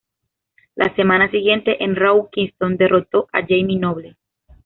La 0.73 0.95
semana 0.95 1.29
siguiente 1.29 1.83
en 1.83 1.95
Raw, 1.95 2.27
Kingston 2.31 2.75
derrotó 2.75 3.27
a 3.31 3.41
Jamie 3.41 3.77
Noble. 3.77 4.17